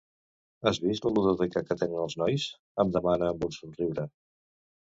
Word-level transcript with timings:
Has 0.71 0.79
vist 0.85 1.05
la 1.07 1.11
ludoteca 1.17 1.63
que 1.67 1.77
tenen 1.83 2.01
els 2.05 2.17
nois? 2.23 2.47
—em 2.85 2.97
demana 2.99 3.31
amb 3.35 3.47
un 3.51 3.57
somriure. 3.61 4.09